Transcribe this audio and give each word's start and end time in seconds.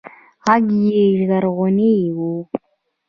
ږغ 0.45 0.67
يې 0.93 1.05
ژړغونى 1.19 1.93
و. 2.17 2.19